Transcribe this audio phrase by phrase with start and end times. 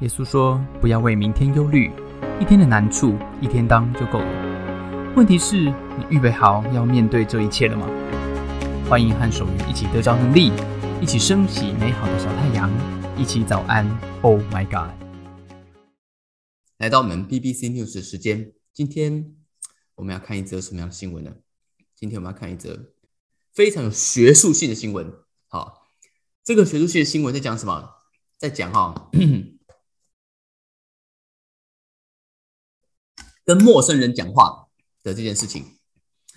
[0.00, 1.90] 耶稣说：“不要为明天忧虑，
[2.40, 5.12] 一天的难处一天当就够了。
[5.16, 7.84] 问题是，你预备好要面对这一切了吗？”
[8.88, 10.52] 欢迎和守愚一起得着能力，
[11.02, 12.70] 一起升起美好的小太阳，
[13.16, 13.84] 一起早安。
[14.22, 14.94] Oh my God！
[16.76, 19.34] 来到我们 BBC News 的时间，今天
[19.96, 21.32] 我们要看一则什么样的新闻呢？
[21.96, 22.92] 今天我们要看一则
[23.52, 25.12] 非常有学术性的新闻。
[25.48, 25.88] 好，
[26.44, 27.94] 这个学术性的新闻在讲什么？
[28.38, 29.10] 在讲哈。
[33.48, 34.68] 跟陌生人讲话
[35.02, 35.64] 的这件事情，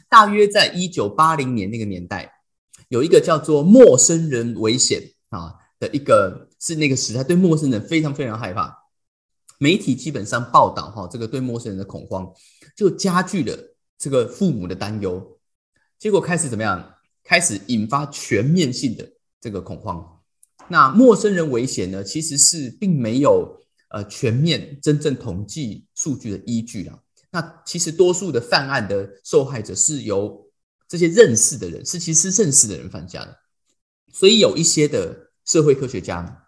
[0.08, 2.32] 大约在一九八零年那个年代，
[2.88, 8.74] 有一个叫做“陌生人危险”啊的一个，是那个时代对陌生人非常非常害怕，
[9.60, 12.34] 媒体基本上报道哈，这个对陌生人的恐慌，
[12.78, 15.38] 就加剧了这个父母的担忧，
[16.00, 16.94] 结果开始怎么样？
[17.26, 19.06] 开始引发全面性的
[19.42, 20.22] 这个恐慌。
[20.70, 23.61] 那陌生人危险呢，其实是并没有。
[23.94, 26.98] 呃，全面真正统计数据的依据啦。
[27.30, 30.50] 那其实多数的犯案的受害者是由
[30.88, 33.38] 这些认识的人，是其实认识的人犯下的。
[34.14, 36.46] 所以有一些的社会科学家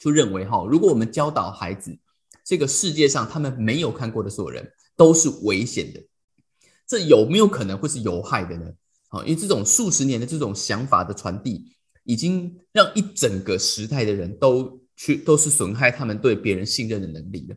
[0.00, 1.96] 就认为，哈，如果我们教导孩子，
[2.44, 6.00] 这个世界上他们没有看过的所有人都是危险的，
[6.88, 8.66] 这有没有可能会是有害的呢？
[9.08, 14.80] 好，因为这种数十年的这种想法的传递，已经让一整个时代的人都。
[14.96, 17.56] 去都是损害他们对别人信任的能力的，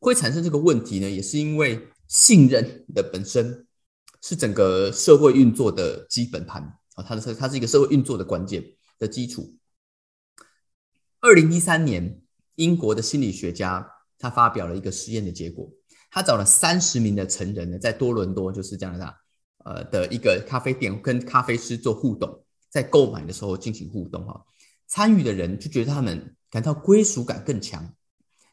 [0.00, 3.66] 会产生这个问题呢，也是因为信任的本身
[4.20, 6.62] 是整个社会运作的基本盘
[6.94, 8.64] 啊，它的它是一个社会运作的关键
[8.98, 9.56] 的基础。
[11.20, 12.20] 二零一三年，
[12.56, 13.88] 英国的心理学家
[14.18, 15.70] 他发表了一个实验的结果，
[16.10, 19.16] 他找了三十名的成人呢，在多伦多就是加拿大
[19.64, 24.44] 呃的一个咖啡店跟咖啡师做互动，在购买的时候进行互动哈，
[24.88, 26.34] 参与的人就觉得他们。
[26.54, 27.92] 感到归属感更强，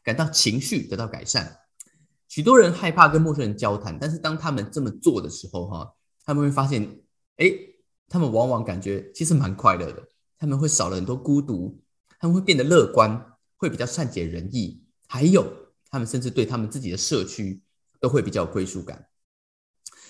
[0.02, 1.60] 感到情绪得到改善。
[2.26, 6.82] 许多人害怕跟陌生人交谈，但是当他们这么做的时候，哈，他们会发现，
[7.36, 7.48] 哎，
[8.08, 10.02] 他们往往感觉其实蛮快乐的。
[10.36, 11.80] 他们会少了很多孤独，
[12.18, 13.24] 他们会变得乐观，
[13.56, 15.46] 会比较善解人意，还有
[15.88, 17.62] 他们甚至对他们自己的社区
[18.00, 19.06] 都会比较有归属感。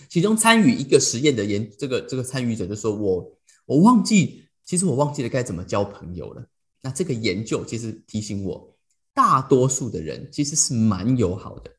[0.08, 6.46] 其中参与一个实验的研，这个这个参与者就说：“我我忘记，其实我忘记了该怎么交朋友了。”
[6.82, 8.76] 那这个研究其实提醒我，
[9.14, 11.70] 大多数的人其实是蛮友好的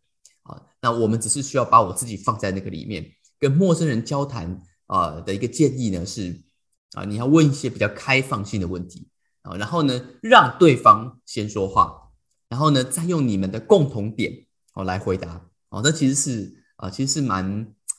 [0.44, 0.62] 啊。
[0.82, 3.06] 那我们只是需要把我自己放在那个里面，
[3.38, 6.42] 跟陌生人交谈啊的一个建议呢是
[6.94, 9.10] 啊，你要问一些比较开放性的问题
[9.42, 12.12] 啊，然后呢让对方先说话，
[12.48, 15.82] 然后呢再用你们的共同点哦来回答哦。
[15.84, 17.44] 这其实是啊，其实是蛮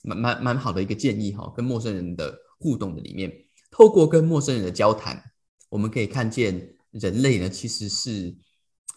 [0.02, 1.52] 蛮蛮蛮好的一个建议哈。
[1.54, 3.30] 跟陌生人的互动的里面，
[3.70, 5.22] 透过跟陌生人的交谈，
[5.68, 6.70] 我们可以看见。
[7.00, 8.34] 人类呢，其实是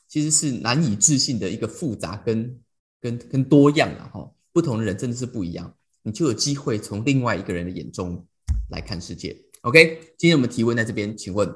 [0.08, 2.60] 其实是难以置信的一个复杂跟
[3.02, 8.26] 跟跟多样的哈，不同的人真的是不一样，你就有机会从另外一个人的眼中
[8.70, 9.36] 来看世界。
[9.62, 11.52] OK，今天我们提问在这边，请问，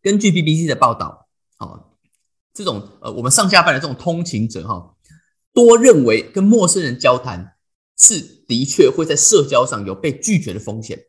[0.00, 1.28] 根据 BBC 的报道，
[1.58, 1.84] 啊，
[2.54, 4.96] 这种呃我们上下班的这种通勤者哈，
[5.52, 7.56] 多认为跟陌生人交谈
[7.98, 11.06] 是的确会在社交上有被拒绝的风险。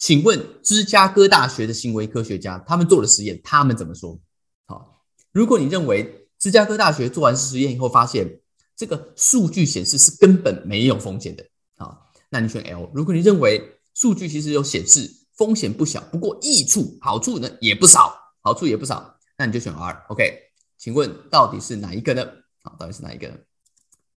[0.00, 4.18] 请问芝加哥大学的行为科学家，他们做了实验，他们怎么说？
[4.64, 8.40] 好，如果你认为芝加哥大学做完实验以后发现
[8.74, 11.46] 这个数据显示是根本没有风险的，
[11.76, 12.90] 好，那你选 L。
[12.94, 20.06] 如果你认为数据其实有显示风险不小，不过益处好处呢也不少，好处也不少，那你就选 R。
[20.08, 20.32] OK，
[20.78, 22.26] 请问到底是哪一个呢？
[22.62, 23.34] 好，到底是哪一个呢？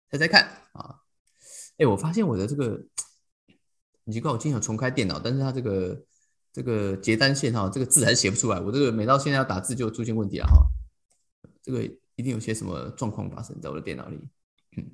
[0.09, 0.95] 猜猜看啊！
[1.77, 2.79] 哎，我发现我的这个。
[4.05, 6.01] 很奇怪，我经常重开电脑，但是它这个
[6.51, 8.59] 这个结单线哈，这个字还写不出来。
[8.59, 10.67] 我这个每到现在要打字就出现问题了哈，
[11.61, 11.83] 这个
[12.15, 14.19] 一定有些什么状况发生在我的电脑里。
[14.75, 14.85] 嗯，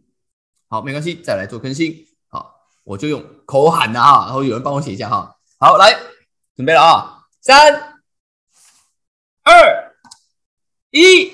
[0.67, 2.05] 好，没关系，再来做更新。
[2.27, 5.37] 好，我就用口喊的哈，然后有人帮我写一下哈。
[5.57, 5.99] 好，来，
[6.55, 7.99] 准备了啊，三、
[9.41, 9.95] 二、
[10.91, 11.31] 一，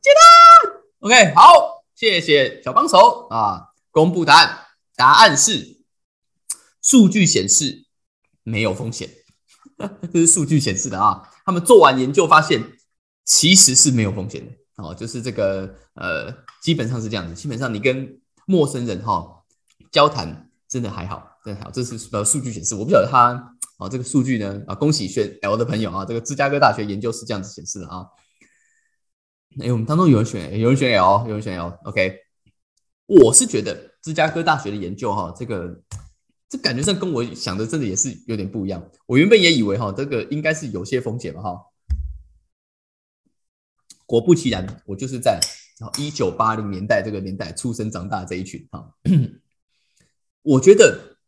[0.00, 0.80] 接单。
[1.00, 5.77] OK，好，谢谢小帮手啊，公布答案，答案是。
[6.88, 7.84] 数据显示
[8.44, 9.10] 没有风险，
[10.10, 11.20] 这是数据显示的啊。
[11.44, 12.64] 他们做完研究发现，
[13.26, 14.94] 其实是没有风险的哦。
[14.94, 17.34] 就是这个呃，基本上是这样子。
[17.34, 19.44] 基本上你跟陌生人哈
[19.92, 21.70] 交谈，真的还好，真的好。
[21.70, 23.34] 这是呃数据显示，我不晓得他
[23.76, 24.74] 啊这个数据呢啊。
[24.74, 28.06] 恭喜选 L 的朋友啊，这个芝加哥大学研究是这样子显示的啊。
[29.60, 31.78] 哎，我们当中有人选，有人选 L，有人选 L。
[31.84, 32.16] OK，
[33.04, 35.82] 我是觉得芝加哥大学的研究哈，这个。
[36.48, 38.90] 这感觉上跟我想的真的也是有点不一样。
[39.06, 41.60] 我原本也以为哈，这个应该是有些风险嘛哈。
[44.06, 45.38] 果不其然，我就是在
[45.98, 48.90] 一九八零年代这个年代出生长大这一群哈。
[50.40, 51.18] 我觉得，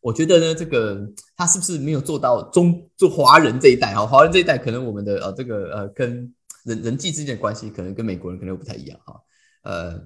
[0.00, 4.06] 我觉得呢，这个他是不是没有做到中做华人这一代哈？
[4.06, 6.32] 华人这一代可能我们的呃这个呃跟
[6.62, 9.20] 人人际之间的关系可能跟美国人可能不太一样哈。
[9.64, 10.00] 呃，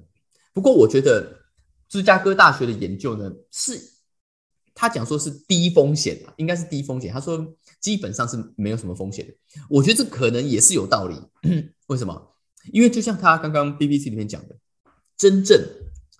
[0.54, 1.31] 不过我觉得
[1.88, 3.78] 芝加哥大学的研究呢是，
[4.80, 7.12] 他讲说是低风险应该是低风险。
[7.12, 7.44] 他说
[7.80, 9.34] 基本上是没有什么风险的。
[9.69, 11.20] 我觉得这可能也是有道理。
[11.88, 12.36] 为什么？
[12.72, 14.56] 因为就像他刚刚 BBC 里面讲的，
[15.16, 15.60] 真正。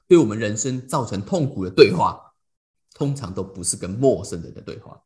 [0.09, 2.33] 对我们人生造成痛苦的对话，
[2.95, 5.03] 通常都不是跟陌生人的对话，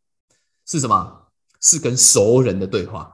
[0.64, 1.26] 是什么？
[1.60, 3.12] 是跟熟人的对话，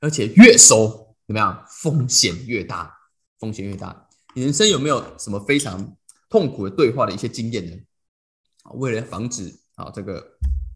[0.00, 1.64] 而且越熟怎么样？
[1.68, 2.92] 风险越大，
[3.38, 4.08] 风险越大。
[4.34, 5.94] 你人生有没有什么非常
[6.30, 7.76] 痛苦的对话的一些经验呢？
[8.74, 10.24] 为了防止啊，这个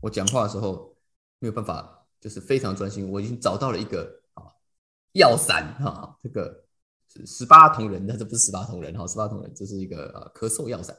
[0.01, 0.97] 我讲话的时候
[1.39, 4.45] 没有办法，就是非常专心，我已经找到了一个啊
[5.13, 6.65] 药伞哈，这个。
[7.25, 10.95] 十八铜人，但这不是十八铜人哈，十八铜人这是一个呃咳嗽药膳，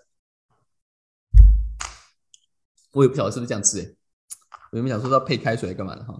[2.94, 3.96] 我也不晓得是不是这样吃诶，
[4.72, 6.20] 我原本想说要配开水干嘛的哈，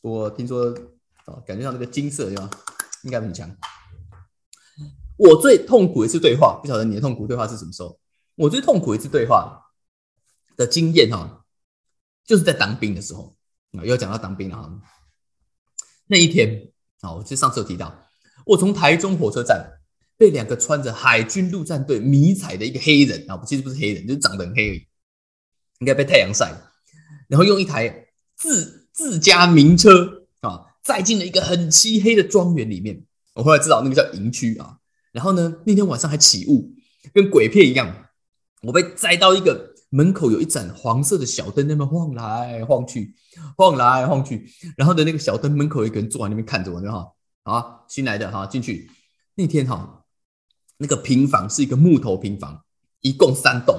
[0.00, 0.76] 我听说
[1.26, 2.50] 哦，感觉到那个金色对吧？
[3.04, 3.48] 应该很强。
[5.16, 8.00] 我最痛苦一次对话，不晓得你的痛苦对话是什么时候？
[8.34, 9.71] 我最痛苦一次对话
[10.56, 11.44] 的经验哈，
[12.24, 13.36] 就是在当兵的时候
[13.72, 14.80] 啊，又讲到当兵了哈。
[16.06, 16.70] 那一天
[17.00, 17.98] 啊，我其实上次有提到。
[18.44, 19.64] 我从台中火车站
[20.16, 24.86] 被两个穿着海军陆战队迷彩的一个黑人啊，其实不是黑人，就是长得很黑，
[25.78, 26.52] 应该被太阳晒，
[27.28, 33.04] 然后用一台自自家名车啊载进了一个很漆黑的庄园里面。
[33.34, 34.78] 我后来知道那个叫营区啊。
[35.12, 36.74] 然后呢，那天晚上还起雾，
[37.12, 38.08] 跟鬼片一样。
[38.62, 43.14] 我被载到一个门口，有一盏黄色的小灯，那边晃来晃去，
[43.58, 44.48] 晃来晃去。
[44.74, 47.12] 然后的那个小灯门口，一个人坐在那边看着我，你哈。
[47.42, 48.88] 啊，新来的哈，进去
[49.34, 50.04] 那天哈，
[50.78, 52.64] 那个平房是一个木头平房，
[53.00, 53.74] 一共三栋，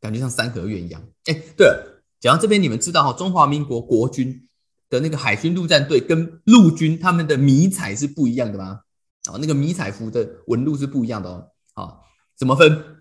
[0.00, 1.02] 感觉像三合院一样。
[1.24, 4.46] 哎，对了，讲到这边，你们知道哈，中华民国国军
[4.90, 8.82] 的那个海军陆战队跟陆军他们的迷彩是不一样的吗？
[9.24, 11.48] 啊，那个迷彩服的纹路是不一样的哦。
[11.74, 12.04] 好，
[12.36, 12.97] 怎么分？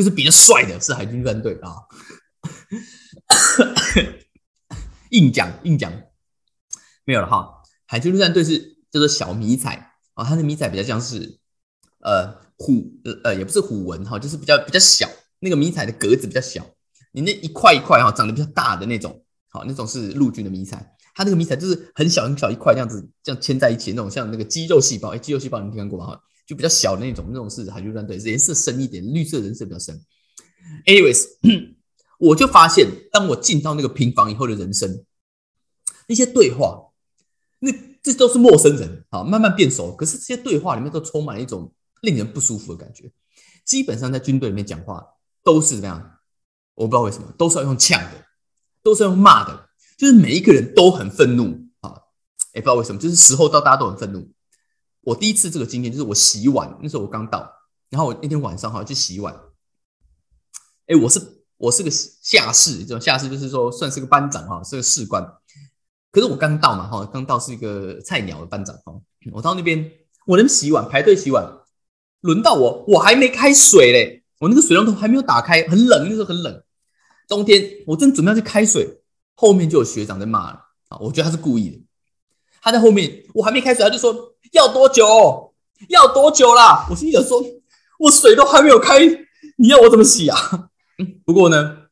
[0.00, 1.76] 就是比较帅的是海军陆战队啊。
[5.10, 5.92] 硬讲硬讲，
[7.04, 8.78] 没有了哈，海军陆战队是。
[8.92, 11.38] 叫做小迷彩啊，它的迷彩比较像是
[12.00, 12.26] 呃
[12.56, 12.92] 虎
[13.22, 15.08] 呃也不是虎纹哈，就是比较比较小，
[15.38, 16.66] 那个迷彩的格子比较小，
[17.12, 26.18] 你那一块一块哈长得比较大的那种，好那种是陆军的迷彩，它那个迷彩就是很小很小一块这样子这样牵在一起那种像那个肌肉细胞，哎肌肉细胞你听过吗？
[26.50, 30.00] 就比较小的那种，那种是海军战队，颜色深一点，绿色颜色比较深。
[30.84, 31.24] Anyways，
[32.18, 35.04] 我就发现当我进到那个平房以后的人生，
[36.08, 36.90] 那些对话
[37.60, 37.72] 那。
[38.02, 39.94] 这都是陌生人啊，慢慢变熟。
[39.94, 41.70] 可是这些对话里面都充满了一种
[42.00, 43.12] 令人不舒服的感觉。
[43.66, 45.06] 基本上在军队里面讲话
[45.44, 46.18] 都是怎么样？
[46.76, 48.24] 我不知道为什么，都是要用呛的，
[48.82, 49.68] 都是要用骂的，
[49.98, 51.92] 就是每一个人都很愤怒啊！
[52.54, 54.32] 也不知道为什么，就是时候到大家都很愤怒。
[55.02, 57.50] 我第一次这个经验就是我洗碗，那时候我刚到，
[57.88, 59.34] 然后我那天晚上哈去洗碗。
[60.86, 61.20] 哎，我是
[61.56, 65.24] 我是个下士，这种下士就是说算是个班长哈，是个士官。
[66.10, 69.00] 可是我刚到嘛，哈，刚到是一个菜鸟的班长，哈，
[69.32, 69.90] 我到那边，
[70.26, 71.46] 我能洗碗，排队洗碗，
[72.22, 76.62] 轮到我，我还没开水嘞，我那个水龙头还没有打开，很冷，那时候很冷，
[77.28, 79.02] 冬天，我正准备要去开水，
[79.36, 81.80] 后面就有学长在骂了，啊，我觉得他是故意的，
[82.60, 85.54] 他在后面，我还没开水，他就说要多久，
[85.88, 86.86] 要多久啦？
[86.90, 87.42] 我心里想说，
[87.98, 88.98] 我水都还没有开，
[89.56, 90.36] 你要我怎么洗啊？
[90.98, 91.86] 嗯，不过呢，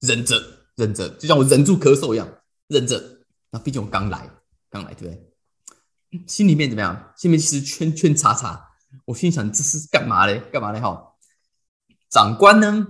[0.00, 0.40] 忍着，
[0.76, 2.28] 忍着，就像我忍住咳嗽一样，
[2.68, 3.02] 忍着。
[3.50, 4.30] 那毕竟我刚来，
[4.68, 6.26] 刚来，对不对？
[6.26, 7.12] 心里面怎么样？
[7.16, 8.68] 心里面其实圈圈叉叉。
[9.06, 10.40] 我心想这是干嘛嘞？
[10.52, 10.80] 干嘛嘞？
[10.80, 11.14] 哈，
[12.10, 12.86] 长官呢？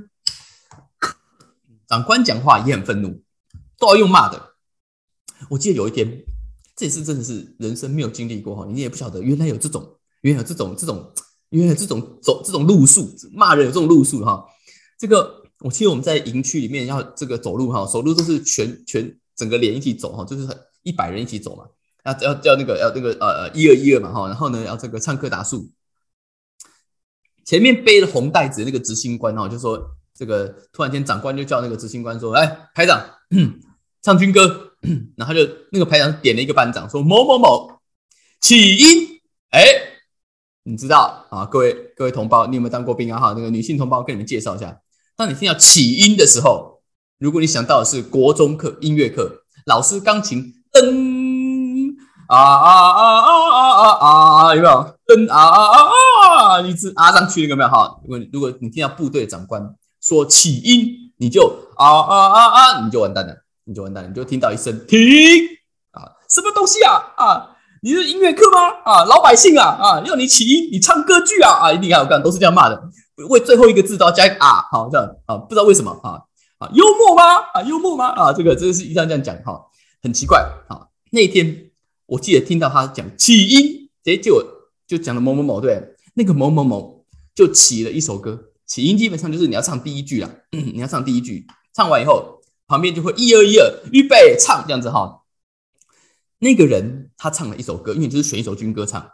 [1.86, 3.22] 长官讲话也很愤怒，
[3.78, 4.54] 都要用骂的。
[5.50, 6.24] 我记得有一天，
[6.76, 11.12] 这次真的是人生没有经历过哈，你也不晓得原来有这种，原来有这种这种，
[11.50, 14.44] 原来这种走这种路数，骂人有这种路数哈。
[14.98, 19.18] 这个我记得我们在营区里面要这个走路哈，走路都是全全。
[19.36, 20.48] 整个连一起走哈，就是
[20.84, 21.64] 一百人一起走嘛，
[22.04, 25.68] 要要要那个要那个呃一二一二嘛哈，然后呢要这个唱歌打数，
[27.44, 33.04] 前面背着红袋子那个执行官哈，就说这个突然间长官就叫那个执行官说，来排长
[34.02, 34.63] 唱军歌，
[35.16, 35.40] 然后就
[35.72, 37.70] 那个排长点了一个班长说某某某
[38.40, 39.64] 起音，哎，
[40.64, 43.18] 你知道啊，各位各位同胞，你有没有当过兵啊？
[43.18, 44.78] 哈，那个女性同胞跟你们介绍一下，
[45.16, 46.74] 当你听到起音的时候。
[47.18, 51.94] 如果你想到的是国中课音乐课，老师钢琴噔
[52.26, 54.98] 啊啊啊啊啊啊啊，有没有？
[55.06, 57.98] 噔啊啊啊啊，一直啊上去那个没有哈？
[58.02, 64.98] 如果如果你听到部队长官说起音，你就啊啊啊啊，你就完蛋了，你就完蛋了，你就听到一声停
[65.92, 67.56] 啊，什么东西啊啊？
[67.82, 68.68] 你是音乐课吗？
[68.84, 72.82] 啊，老百姓啊啊，要你起音，你唱歌剧啊啊，一定要我干，都是这样骂的，
[73.28, 76.20] 为最后一个字都要加一个啊，好这样啊，不知道为什么啊
[76.58, 77.22] 啊，幽默吗？
[77.54, 78.08] 啊，幽默吗？
[78.08, 79.60] 啊，这个这个是一定要这样讲哈，
[80.02, 80.88] 很奇怪啊。
[81.10, 81.70] 那天
[82.06, 84.44] 我记得听到他讲起音，诶，就
[84.86, 87.04] 就讲了某某某，对，那个某某某
[87.34, 92.33] 就起了一首歌，起音基本上就是你要唱第一句啦， 你要唱第一句，唱完以后
[92.66, 95.22] 旁边就会一二一二，预备唱这样子哈。
[96.38, 99.10] 那个人他唱了一首歌，因为就是选一首军歌唱，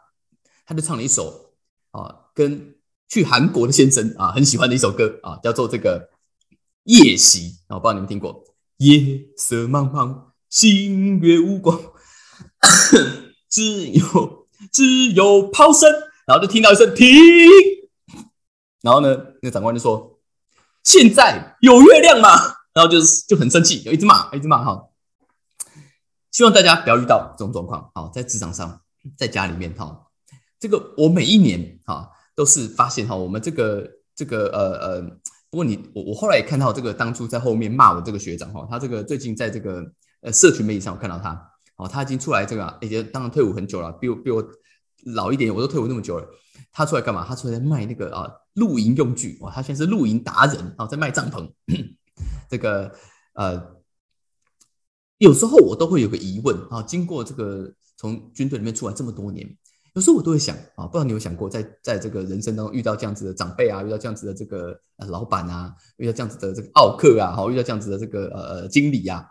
[0.66, 1.52] 他就唱了一首
[1.90, 2.74] 啊，跟
[3.08, 6.10] 去韩国的先生啊很喜欢的一首歌啊，叫做这个
[6.84, 8.44] 《夜袭》啊，不知道你们听过？
[8.78, 11.78] 夜色茫茫，星月无光，
[13.50, 15.90] 只有只有炮声，
[16.26, 17.06] 然后就听到一声停，
[18.80, 19.08] 然后呢，
[19.42, 20.18] 那个长官就说
[20.82, 22.28] ：“现在有月亮吗？”
[22.72, 24.86] 然后就是就很生气，就一直骂，一直骂哈。
[26.30, 28.80] 希望大家不要遇到这种状况，好，在职场上，
[29.16, 30.06] 在家里面，哈，
[30.60, 35.02] 这个我每一年，哈，都是发现，哈，我们这个这个，呃呃，
[35.50, 39.84] 不过你我我后来也看到这个当初在后面骂我这个学长，哈，他这个最近在这个
[40.20, 44.44] 呃社群媒体上我看到他，哦，他已经出来这个，已经当然退伍很久了，比我比我
[45.06, 46.26] 老一点，我都退伍那么久了，
[46.70, 47.26] 他出来干嘛？
[47.26, 51.50] 他出来卖那个啊露营用具，哇，他现在是露营达人，哦，在卖帐篷，
[52.50, 52.92] 这个
[53.32, 53.80] 呃。
[55.18, 59.46] 有时候我都会有个疑问啊，经过这个从军队里面出来这么多年，
[59.92, 69.28] 有时候我都会想啊，不知道你有想过，在在这个人生当中遇到这样子的长辈啊，遇到这样子的这个呃老板啊，遇到这样子的这个奥克啊，好，遇到这样子的这个呃经理啊，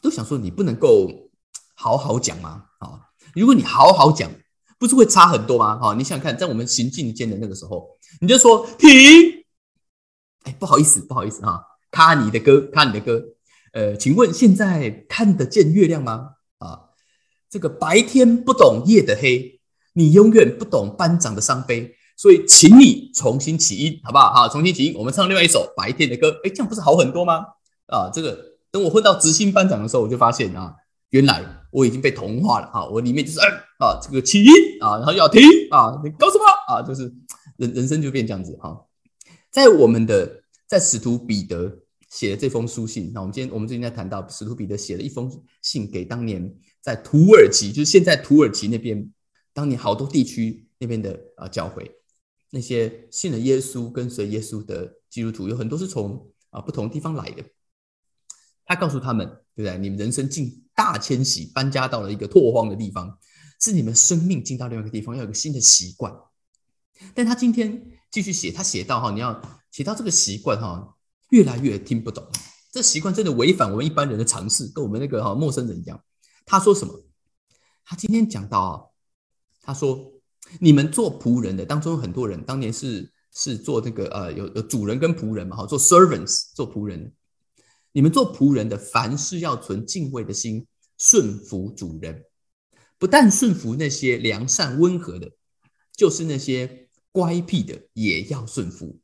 [0.00, 1.10] 都想说你不能够
[1.74, 2.66] 好好讲吗？
[2.78, 3.00] 啊，
[3.34, 4.30] 如果你好好讲，
[4.78, 5.80] 不是会差很多吗？
[5.80, 7.88] 哈，你想想看，在我们行进间的那个时候，
[8.20, 8.88] 你就说停，
[10.44, 11.60] 哎，不好意思，不好意思啊，
[11.98, 13.20] 卡你的歌，卡你的歌。
[13.72, 16.34] 呃，请问现在看得见月亮吗？
[16.58, 16.90] 啊，
[17.50, 19.60] 这个白天不懂夜的黑，
[19.94, 24.32] 你永远不懂班长的伤悲，所以请你重新起音，好不好？
[24.32, 26.30] 好，重新起音，我们唱另外一首白天的歌。
[26.44, 27.44] 哎，这样不是好很多吗？
[27.88, 28.38] 啊，这个
[28.70, 30.72] 等我混到执行班长的时候，我就发现啊，
[31.10, 33.48] 原来我已经被同化了啊，我里面就是哎
[33.80, 36.80] 啊，这个起音啊，然后要停啊，你搞什么啊？
[36.80, 37.12] 就是
[37.56, 38.84] 人人生就变这样子哈，
[39.50, 41.76] 在我们的在使徒彼得。
[42.10, 49.12] 写的这封书信，那我们今天我们最近在谈到使徒彼得写了一封信给当年在土耳其，就是现在土耳其那边，
[49.52, 51.90] 当年好多地区那边的啊教会，
[52.50, 57.44] 那些信了耶稣、跟随耶稣的基督徒，有很多是从啊不同地方来的。
[58.64, 59.78] 他告诉他们，对不对？
[59.78, 63.18] 你们人生进大迁徙，搬家到了一个拓荒的地方，
[63.60, 66.14] 是你们生命进到另外一个地方，要有个新的习惯。
[67.14, 70.94] 但他今天继续写，他写到哈，你要写到这个习惯哈。
[71.30, 72.26] 越来越听不懂，
[72.72, 76.02] 这习惯真的违反我们一般人的常识，跟我们那个哈陌生人一样。
[76.46, 77.04] 他说什么？
[77.84, 78.80] 他今天讲到啊，
[79.62, 80.12] 他说
[80.60, 87.12] 你们做仆人的当中有很多人，当年是是做那个呃有有主人跟仆人嘛，哈，做 servants 做仆人。
[87.92, 90.66] 你们做仆人的，凡事要存敬畏的心，
[90.98, 92.24] 顺服主人，
[92.98, 95.32] 不但顺服那些良善温和的，
[95.96, 99.00] 就是那些乖僻的，也要顺服。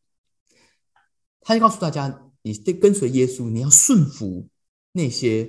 [1.45, 4.49] 他就告诉大家：，你得跟随耶稣，你要顺服
[4.93, 5.49] 那些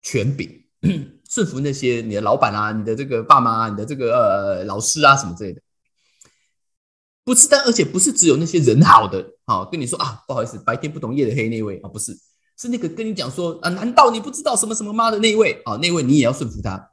[0.00, 0.64] 权柄，
[1.28, 5.60] 顺服那些你的老板啊，你的这个爸妈啊，你的这个呃老师啊，什么之类的。
[7.24, 12.16] 不是，但而且不是只有那些人好的，好跟你说啊，不好意思，白天不懂夜的黑那位啊，不是，
[12.56, 15.76] 是那个跟你讲说啊，难道你不知道什么什么妈的那位啊？
[15.78, 16.92] 那位你也要顺服他。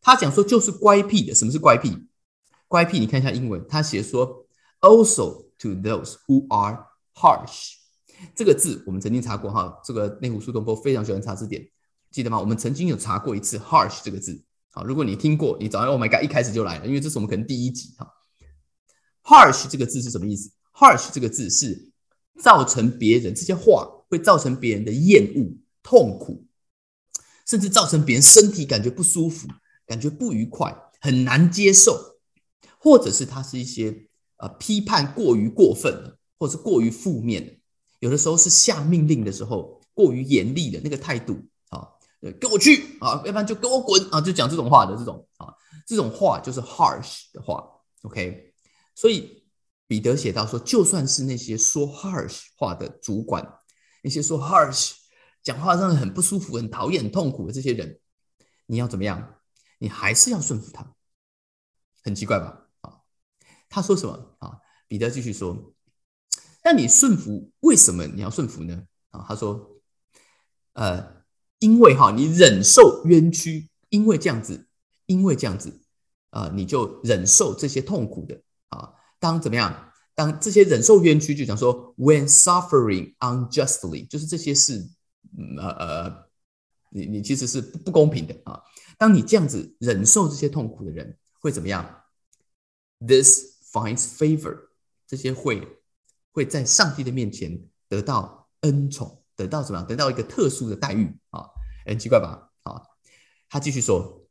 [0.00, 1.96] 他讲说就是乖僻的，什么是乖僻？
[2.66, 4.46] 乖僻，你看一下英文，他写说
[4.80, 6.87] ，also to those who are
[7.18, 7.72] Harsh
[8.36, 11.68] 这个字我们曾经查过哈，这个内湖苏东坡非常喜欢查字典，
[12.12, 12.38] 记得吗？
[12.38, 14.44] 我们曾经有查过一次 harsh 这个字。
[14.70, 18.08] 好，如果你听过，你早上 Oh my God 一开始就来了，因为这是我们可能第一集哈。
[19.24, 21.90] Harsh 这个字是什么意思？Harsh 这个字是
[22.40, 26.46] 造成别人这些话会造成别人的厌恶、痛苦，
[27.46, 29.48] 甚至造成别人身体感觉不舒服、
[29.86, 32.18] 感觉不愉快、很难接受，
[32.78, 36.17] 或者是它是一些呃批判过于过分了。
[36.38, 37.52] 或是过于负面的，
[37.98, 41.36] 有的时候是下命令的时候过于严厉的那个态度
[41.68, 41.88] 啊，
[42.40, 45.52] 跟我去啊，要不然就跟我滚啊，就讲这种话的这种啊，
[45.86, 47.68] 这种话就是 harsh 的话
[48.02, 48.54] ，OK。
[48.94, 49.44] 所以
[49.86, 53.46] 彼得写到说，就算是那些说 harsh 话的主管，
[54.02, 54.92] 那些说 harsh
[55.42, 58.00] 讲话让人很不舒服、很讨厌、很痛苦的这些人，
[58.66, 59.36] 你要怎么样？
[59.78, 60.94] 你还是要顺服他，
[62.02, 62.66] 很奇怪吧？
[62.80, 62.98] 啊，
[63.68, 64.58] 他说什么啊？
[64.88, 65.72] 彼得继续说
[66.68, 69.80] ：“那你顺服，为什么你要顺服呢？”啊，他说
[70.74, 71.24] ：“呃，
[71.60, 74.68] 因为哈，你忍受冤屈，因为这样子，
[75.06, 75.80] 因为这样子，
[76.28, 78.92] 啊，你就忍受这些痛苦的啊。
[79.18, 79.92] 当怎么样？
[80.14, 84.86] 当这些忍受冤屈，就讲说，when suffering unjustly，就是这些是，
[85.56, 86.28] 呃呃，
[86.90, 88.60] 你你其实是不不公平的啊。
[88.98, 92.02] 当你这样子忍受这些痛苦的人，会怎么样
[92.98, 94.68] ？This finds favor，
[95.06, 95.66] 这些会
[96.38, 99.88] 会在上帝的面前得到恩宠，得到怎么样？
[99.88, 101.44] 得到一个特殊的待遇啊？
[101.84, 102.48] 很奇怪吧？
[102.62, 102.80] 啊，
[103.48, 104.24] 他继续说，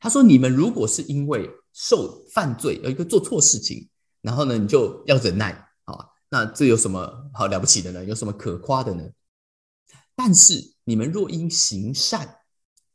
[0.00, 3.88] 他说：你们如果是因为受犯罪，有一个做错事情。
[4.22, 5.52] 然后呢，你就要忍耐
[5.84, 6.08] 啊。
[6.30, 8.04] 那这有什么好了不起的呢？
[8.04, 9.08] 有什么可夸的呢？
[10.16, 12.40] 但是你们若因行善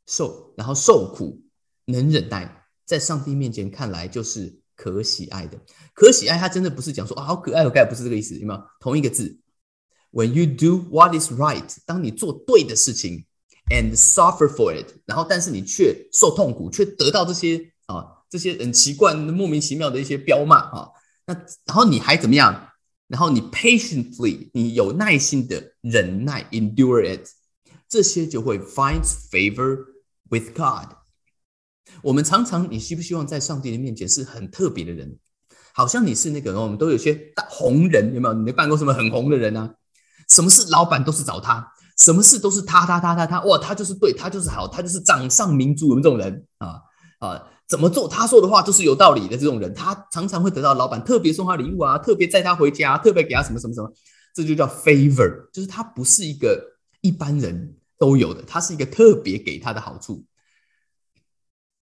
[0.06, 1.42] 受，然后受苦，
[1.86, 5.60] 能忍耐，在上帝面前看来就是可喜爱的。
[5.94, 8.64] 可喜爱，它真的不是讲说啊好可爱，可爱不是这个意思，有没有？
[8.80, 9.38] 同一个字。
[10.12, 13.26] When you do what is right，当你做对的事情
[13.70, 20.88] ，and suffer for it，然后但是你却受痛苦，却得到这些啊这些很奇怪、莫名其妙的一些彪骂啊。
[21.26, 21.34] 那
[21.66, 22.70] 然后你还怎么样？
[23.08, 27.26] 然后你 patiently，你有耐心的忍耐，endure it，
[27.88, 29.86] 这些就会 find favor
[30.30, 30.96] with God。
[32.02, 35.18] 我们常常，你希不希望在上帝的面前是很特别的人？
[35.74, 38.34] 好像你是那个，我们都有些大红人，有没有？
[38.34, 39.74] 你的办公室很红的人啊？
[40.30, 41.68] 什么事老板都是找他，
[42.00, 46.82] 什么事都是他他他他他，哇，他就是对，他就是好，他就是掌上明珠，我们这种人啊
[47.20, 47.44] 啊。
[47.68, 48.08] 怎么做？
[48.08, 49.38] 他说的话都是有道理的。
[49.38, 53.92] 这种人，他常常会得到老板特别送他礼物啊，特别载他回家，特别给他什么什么什么，
[54.34, 56.58] 这就叫 favor，就是他不是一个
[57.02, 60.24] 一般人都有的，他是一个特别给他的好处。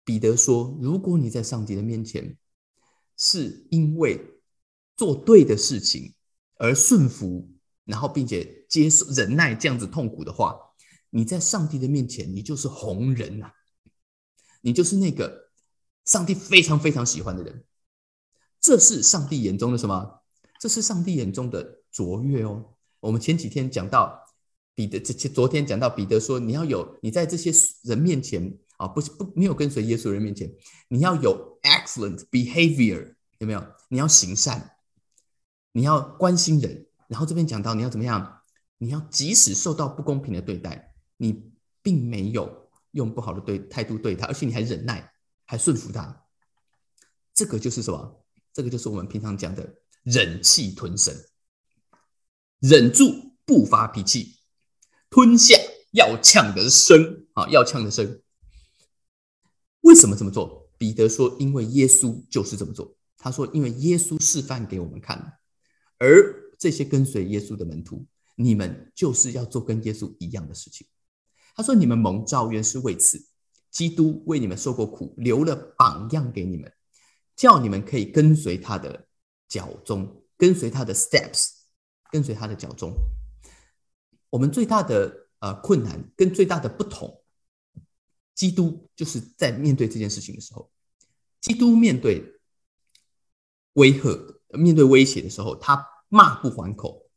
[0.06, 2.38] 彼得说：“如果你在上帝的面前，
[3.18, 4.18] 是因为
[4.96, 6.14] 做对的事情
[6.56, 7.50] 而顺服，
[7.84, 10.58] 然后并且接受忍耐这样子痛苦的话，
[11.10, 13.52] 你在上帝的面前，你就是红人呐，
[14.62, 15.44] 你就是那个。”
[16.06, 17.64] 上帝非常非常喜欢的人，
[18.62, 20.22] 这是上帝眼中的什么？
[20.62, 22.64] 这是上帝眼中的卓越哦。
[23.00, 24.16] 我们前几天讲到
[24.76, 27.52] 彼得，这昨天讲到彼得说，你要有你在这些
[27.82, 30.52] 人面前啊，不是不没有跟随耶稣人面前，
[30.88, 33.66] 你要有 excellent behavior，有没有？
[33.90, 34.78] 你要行善，
[35.72, 36.88] 你要关心人。
[37.08, 38.42] 然后这边讲到你要怎么样？
[38.78, 45.12] 你要即使受到不公平的对待，你并没有用不好的对态度对他，而且你还忍耐。
[45.48, 46.24] 还顺服他，
[47.32, 48.26] 这个就是什么？
[48.52, 51.14] 这个就是我们平常讲的忍气吞声，
[52.62, 54.40] 忍住不发脾气，
[55.08, 55.56] 吞下
[55.92, 58.24] 要呛的声啊，要呛的声。
[59.86, 60.68] 为什么这么做？
[60.78, 65.40] 彼得说：“因为耶稣就是这么做。”他说：“因为耶稣示范给我们看，
[66.00, 68.04] 而这些跟随耶稣的门徒，
[68.36, 70.88] 你们就是要做跟耶稣一样的事情。”
[71.56, 73.24] 他说：“你们蒙召原是为此。”
[73.72, 76.72] 基督为你们受过苦，留了榜样给你们，
[77.36, 79.06] 叫你们可以跟随他的
[79.50, 81.50] 脚踪，跟随他的 steps，
[82.10, 82.94] 跟随他的脚踪。
[84.30, 87.22] 我们最大的呃困难跟最大的不同，
[88.36, 90.70] 基督就是在面对这件事情的时候，
[91.42, 92.24] 基督面对
[93.74, 94.10] 威吓、
[94.50, 97.08] 面对威胁的时候，他骂不还口，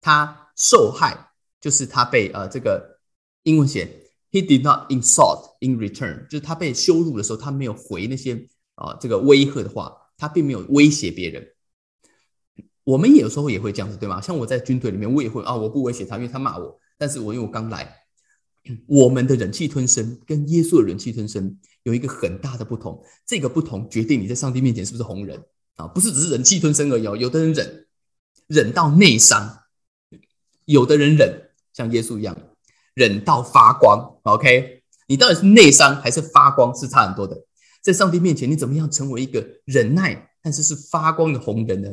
[0.00, 3.00] 他受害就是他被呃这个
[3.42, 3.98] 英文写。
[4.30, 11.52] He did not insult in return，就是他被羞辱的时候，他没有回那些啊这个威吓的话，他并没有威胁别人。
[12.82, 14.22] 我们有时候也会这样子，对吗？
[14.22, 16.80] 像我在军队里面，我也会啊，我不威胁他，因为他骂我。
[16.96, 18.01] 但是我因为我刚来，
[18.86, 23.02] 我们的忍气吞声跟耶稣的忍气吞声有一个很大的不同。
[23.26, 25.42] 这个不同决定你在上帝面前是不是红人
[25.76, 25.86] 啊？
[25.88, 27.02] 不是只是忍气吞声而已。
[27.02, 27.86] 有的人忍
[28.46, 29.64] 忍到内伤，
[30.64, 32.36] 有的人忍像耶稣一样。
[32.94, 34.82] 忍到发光，OK？
[35.06, 37.46] 你到底是内伤还是发光，是差很多的。
[37.80, 41.88] 在上帝面前，你怎么样成为一个忍耐但是是发光的红人呢？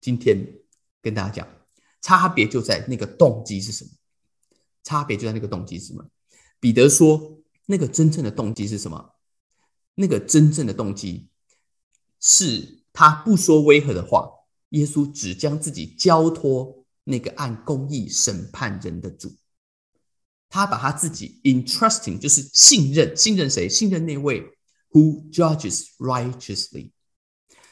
[0.00, 0.46] 今天
[1.02, 1.48] 跟大家讲，
[2.00, 3.90] 差别就在那个动机是什么？
[4.86, 6.08] 差别就在那个动机是什么？
[6.60, 9.16] 彼得说，那个真正的动机是什么？
[9.96, 11.28] 那个真正的动机
[12.20, 14.30] 是他不说威吓的话，
[14.68, 19.34] 耶稣只将自己交托那个按公义审判人的主。
[20.48, 23.68] 他把他自己 entrusting，就是信任，信任谁？
[23.68, 24.56] 信任那位
[24.92, 26.92] who judges righteously，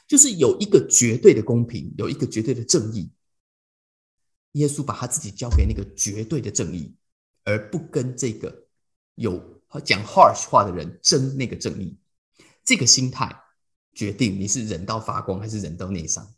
[0.08, 3.12] 就是有一个绝对的公平，有一个绝对的正义。
[4.52, 6.94] 耶稣把他自己交给那个绝对的正义，
[7.44, 8.66] 而不跟这个
[9.14, 11.96] 有讲 harsh 话的人争那个正义。
[12.64, 13.34] 这个心态
[13.92, 16.34] 决定你是忍到发光还是忍到内伤。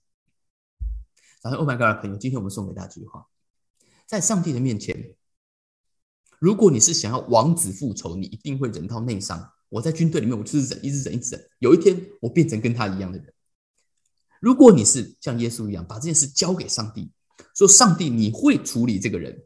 [1.43, 3.27] 然后，Oh my God，朋友，今天我们送给大家这句话：
[4.07, 5.15] 在上帝的面前，
[6.41, 9.53] 如果你是想要王子复仇，你一定会忍到内伤。
[9.69, 11.49] 我在军队里面，我就是忍，一直忍，一直忍。
[11.61, 13.33] 有一天，我变成跟他一样的人。
[14.41, 17.11] 如果你是像耶稣一样，把这件事交给上帝，
[17.55, 19.45] 说：“上帝，你会处理这个人。”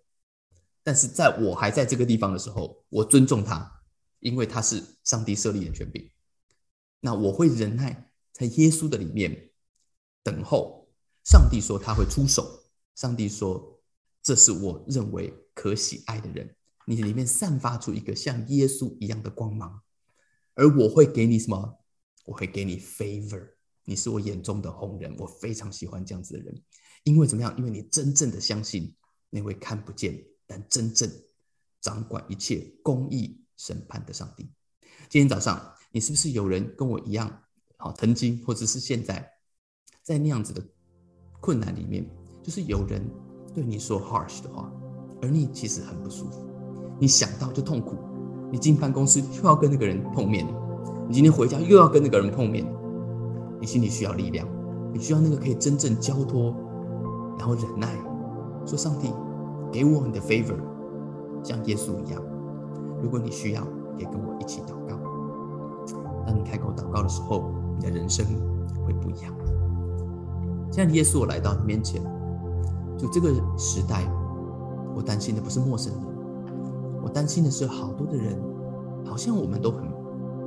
[0.90, 3.80] 但是在我还在这个地方的时候，我尊重他，
[4.18, 6.10] 因为他是上帝设立的权柄。
[6.98, 9.52] 那我会忍耐，在耶稣的里面
[10.24, 10.90] 等候。
[11.22, 12.64] 上帝说他会出手，
[12.96, 13.80] 上帝说
[14.20, 16.56] 这是我认为可喜爱的人。
[16.86, 19.80] 你里面散发出一个像耶稣一样的光芒，
[20.54, 21.78] 而我会给你什么？
[22.24, 23.50] 我会给你 favor。
[23.84, 26.60] 你是我眼中的红人，我非常喜欢这样子的人，
[27.04, 27.56] 因为怎么样？
[27.56, 28.92] 因为你真正的相信
[29.28, 30.20] 那位看不见
[30.50, 31.08] 但真正
[31.80, 34.50] 掌管一切公义审判的上帝。
[35.08, 37.30] 今天早上，你是不是有人跟我一样，
[37.76, 39.30] 好曾经或者是现在
[40.02, 40.60] 在那样子的
[41.40, 42.04] 困难里面，
[42.42, 43.00] 就是有人
[43.54, 44.72] 对你说 harsh 的话，
[45.22, 46.44] 而你其实很不舒服，
[46.98, 47.96] 你想到就痛苦。
[48.50, 50.44] 你进办公室又要跟那个人碰面，
[51.08, 52.66] 你今天回家又要跟那个人碰面。
[53.60, 54.48] 你心里需要力量，
[54.92, 56.52] 你需要那个可以真正交托，
[57.38, 57.94] 然后忍耐，
[58.66, 59.12] 说上帝
[59.72, 60.56] 给我你的 favor，
[61.42, 62.22] 像耶稣一样。
[63.02, 63.62] 如果你需要，
[63.98, 64.98] 也跟我一起祷告。
[66.26, 68.26] 当你开口祷告的时候，你的人生
[68.86, 69.32] 会不一样。
[70.70, 72.02] 现在耶稣我来到你面前，
[72.98, 74.06] 就这个时代，
[74.94, 76.02] 我担心的不是陌生人，
[77.02, 78.38] 我担心的是好多的人，
[79.04, 79.88] 好像我们都很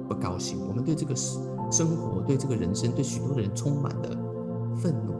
[0.07, 1.39] 不高兴，我们对这个事。
[1.71, 4.09] 生活对这个人生，对许多的人充满了
[4.75, 5.13] 愤怒，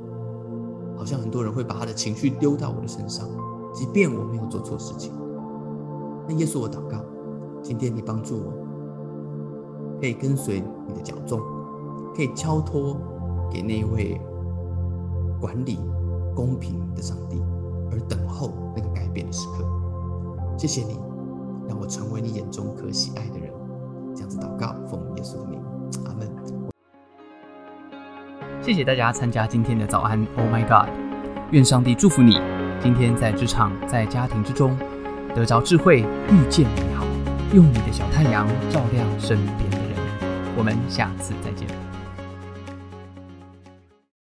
[0.96, 3.28] 好像很多人会把他的情绪丢到我的身上，
[3.74, 5.12] 即便我没有做错事情。
[6.28, 7.04] 那耶稣，我祷告，
[7.62, 8.54] 今天你帮助我，
[10.00, 11.42] 可以跟随你的脚踪，
[12.16, 12.96] 可以交托
[13.52, 14.20] 给那位
[15.42, 15.80] 管理
[16.36, 17.42] 公平的上帝，
[17.92, 19.66] 而等候那个改变的时刻。
[20.58, 21.00] 谢谢你，
[21.68, 23.52] 让我成为你眼中可喜爱的人。
[24.16, 25.60] 这样子祷告，奉耶稣的名。
[26.06, 26.28] 阿门。
[28.62, 30.90] 谢谢大家参加今天的早安，Oh my God！
[31.52, 32.38] 愿上帝祝福你，
[32.84, 34.78] 今天在职场、在家庭之中
[35.34, 37.06] 得着智慧，遇见美好，
[37.54, 39.96] 用你的小太阳照亮身边的人。
[40.58, 41.73] 我们下次再见。